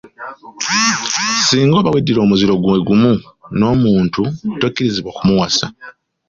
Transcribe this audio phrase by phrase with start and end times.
[1.45, 3.13] Singa oba weddira omuziro gwe gumu
[3.57, 4.21] n'omuntu
[4.59, 5.65] tokkirizibwa kumuwasa.